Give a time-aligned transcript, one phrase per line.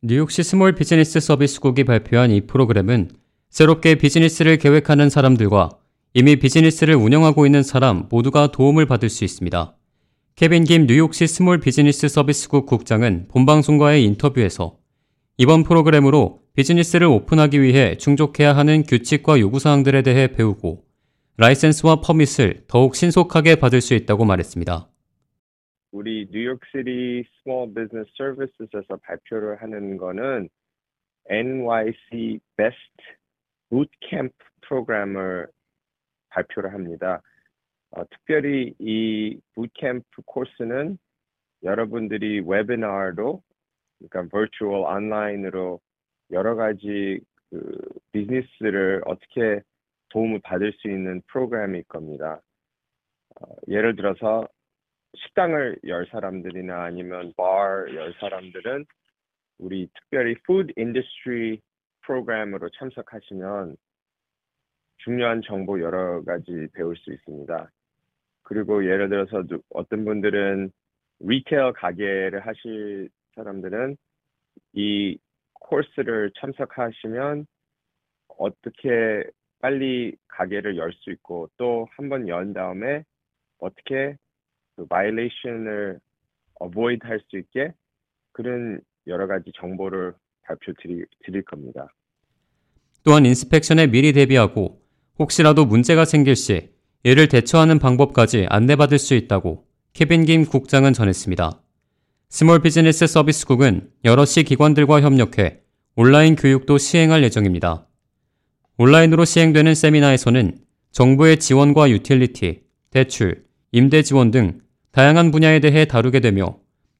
[0.00, 3.10] 뉴욕시 small business 서비스국이 발표한 이 프로그램은
[3.50, 5.70] 새롭게 비즈니스를 계획하는 사람들과
[6.14, 9.74] 이미 비즈니스를 운영하고 있는 사람 모두가 도움을 받을 수 있습니다.
[10.36, 14.76] 케빈 김 뉴욕시 small business 서비스국 국장은 본방송과의 인터뷰에서
[15.36, 20.84] 이번 프로그램으로 비즈니스를 오픈하기 위해 충족해야 하는 규칙과 요구사항들에 대해 배우고
[21.38, 24.87] 라이센스와 permit을 더욱 신속하게 받을 수 있다고 말했습니다.
[25.90, 30.50] 우리 New York City Small Business Services에서 발표를 하는 거는
[31.26, 32.92] NYC Best
[33.70, 35.48] Bootcamp 프로그램을
[36.28, 37.22] 발표를 합니다.
[37.90, 40.98] 어, 특별히 이 부트캠프 코스는
[41.62, 43.42] 여러분들이 webinar로
[43.98, 44.36] 그러니까
[44.86, 45.80] 온라인으로
[46.30, 47.78] 여러 가지 그
[48.12, 49.62] 비즈니스를 어떻게
[50.10, 52.42] 도움을 받을 수 있는 프로그램일 겁니다.
[53.40, 54.46] 어, 예를 들어서
[55.26, 58.86] 식당을 열 사람들이나 아니면 바 열 사람들은
[59.58, 61.60] 우리 특별히 food industry
[62.02, 63.76] 프로그램으로 참석하시면
[64.98, 67.70] 중요한 정보 여러 가지 배울 수 있습니다.
[68.42, 70.70] 그리고 예를 들어서 어떤 분들은
[71.20, 73.96] retail 가게를 하실 사람들은
[74.74, 75.18] 이
[75.54, 77.46] 코스를 참석하시면
[78.38, 79.24] 어떻게
[79.60, 83.04] 빨리 가게를 열 수 있고 또 한 번 연 다음에
[83.58, 84.16] 어떻게
[84.78, 85.98] 그 violation을
[86.54, 87.72] avoid 할 수 있게
[88.32, 91.92] 그런 여러 가지 정보를 발표 드리, 드릴 겁니다.
[93.02, 94.80] 또한 inspection에 미리 대비하고
[95.18, 96.70] 혹시라도 문제가 생길 시
[97.02, 101.60] 이를 대처하는 방법까지 안내받을 수 있다고 케빈 김 국장은 전했습니다.
[102.28, 105.60] small 비즈니스 서비스국은 여러 시 기관들과 협력해
[105.96, 107.88] 온라인 교육도 시행할 예정입니다.
[108.76, 110.58] 온라인으로 시행되는 세미나에서는
[110.92, 114.60] 정부의 지원과 utility, 대출, 임대 지원 등
[114.92, 116.56] 다양한 분야에 대해 다루게 되며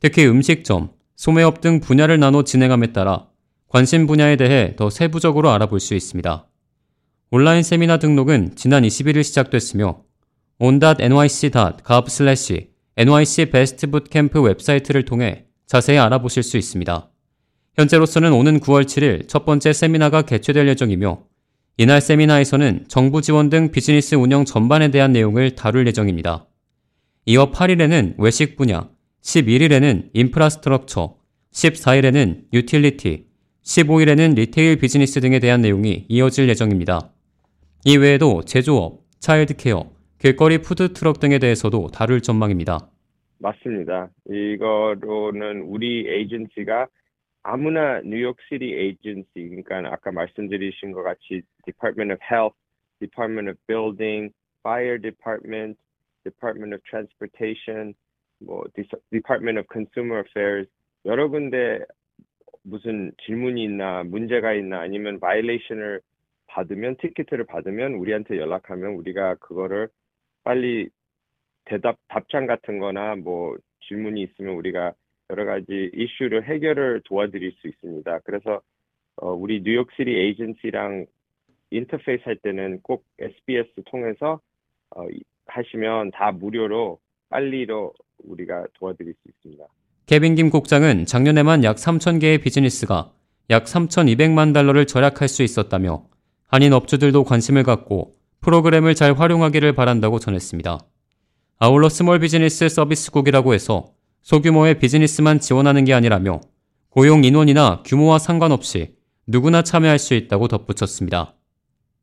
[0.00, 3.28] 특히 음식점, 소매업 등 분야를 나눠 진행함에 따라
[3.68, 6.46] 관심 분야에 대해 더 세부적으로 알아볼 수 있습니다.
[7.30, 10.02] 온라인 세미나 등록은 지난 21일 시작됐으며
[10.58, 12.10] on.nyc.gov
[12.96, 17.08] NYC Best Bootcamp 웹사이트를 통해 자세히 알아보실 수 있습니다.
[17.78, 21.22] 현재로서는 오는 9월 7일 첫 번째 세미나가 개최될 예정이며
[21.78, 26.46] 이날 세미나에서는 정부 지원 등 비즈니스 운영 전반에 대한 내용을 다룰 예정입니다.
[27.24, 28.90] 이어 8일에는 외식 분야,
[29.20, 31.14] 11일에는 infrastructure,
[31.52, 33.26] 14일에는 utility,
[33.62, 37.12] 15일에는 retail 비즈니스 등에 대한 내용이 이어질 예정입니다.
[37.84, 39.88] 이 외에도 제조업, childcare,
[40.18, 42.90] 길거리 푸드트럭 등에 대해서도 다룰 전망입니다.
[43.38, 44.10] 맞습니다.
[44.28, 46.88] 이거로는 우리 에이전시가
[47.44, 52.56] 아무나 New York City agency, 그러니까 아까 말씀드리신 것 같이 Department of Health,
[52.98, 54.34] Department of Building,
[54.64, 55.78] Fire Department,
[56.24, 57.94] Department of Transportation,
[58.40, 58.64] 뭐
[59.10, 60.70] Department of Consumer Affairs
[61.04, 61.80] 여러 군데
[62.62, 66.00] 무슨 질문이 있나 문제가 있나 아니면 violation을
[66.46, 69.88] 받으면 티켓을 받으면 우리한테 연락하면 우리가 그거를
[70.44, 70.90] 빨리
[71.64, 73.56] 대답 답장 같은 거나 뭐
[73.88, 74.92] 질문이 있으면 우리가
[75.30, 78.20] 여러 가지 이슈를 해결을 도와드릴 수 있습니다.
[78.20, 78.60] 그래서
[79.16, 81.06] 어, 우리 New York City agency랑
[81.70, 84.40] 인터페이스 할 때는 꼭 SBS 통해서
[84.90, 85.06] 어,
[85.54, 86.98] 하시면 다 무료로
[87.28, 87.92] 빨리로
[88.24, 89.64] 우리가 도와드릴 수 있습니다.
[90.06, 93.12] 케빈 김 국장은 작년에만 약 3천 개의 비즈니스가
[93.50, 96.04] 약 3,200만 달러를 절약할 수 있었다며
[96.46, 100.78] 한인 업주들도 관심을 갖고 프로그램을 잘 활용하기를 바란다고 전했습니다.
[101.58, 103.92] 아울러 small 비즈니스 서비스국이라고 해서
[104.22, 106.40] 소규모의 비즈니스만 지원하는 게 아니라며
[106.88, 108.96] 고용 인원이나 규모와 상관없이
[109.26, 111.34] 누구나 참여할 수 있다고 덧붙였습니다.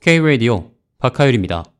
[0.00, 1.71] K-Radio 박하율입니다.